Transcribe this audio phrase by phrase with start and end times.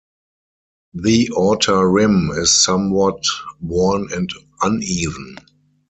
[0.95, 3.23] The outer rim is somewhat
[3.61, 4.31] worn and
[4.63, 5.35] uneven.